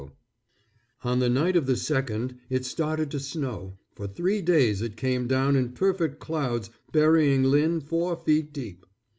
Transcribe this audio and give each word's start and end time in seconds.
On 1.03 1.19
the 1.19 1.29
night 1.29 1.55
of 1.55 1.67
the 1.67 1.75
second, 1.77 2.39
it 2.49 2.65
started 2.65 3.11
to 3.11 3.19
snow, 3.19 3.77
for 3.93 4.07
three 4.07 4.41
days 4.41 4.81
it 4.81 4.97
came 4.97 5.27
down 5.27 5.55
in 5.55 5.73
perfect 5.73 6.19
clouds 6.19 6.71
burying 6.91 7.43
Lynn 7.43 7.81
four 7.81 8.17
feet 8.17 8.51
deep. 8.51 8.87